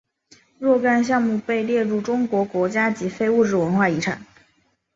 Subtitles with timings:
[0.57, 4.25] 若干项目被列入中国国家级非物质文化遗产。